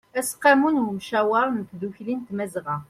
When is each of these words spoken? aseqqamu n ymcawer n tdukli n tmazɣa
aseqqamu 0.19 0.67
n 0.71 0.81
ymcawer 0.93 1.47
n 1.51 1.59
tdukli 1.69 2.13
n 2.15 2.21
tmazɣa 2.27 2.77